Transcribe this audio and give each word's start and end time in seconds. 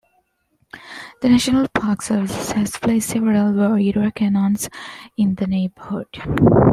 The 1.21 1.29
National 1.29 1.67
Park 1.67 2.01
Service 2.01 2.53
has 2.53 2.71
placed 2.71 3.09
several 3.11 3.53
war-era 3.53 4.11
cannons 4.11 4.67
in 5.15 5.35
the 5.35 5.45
neighborhood. 5.45 6.07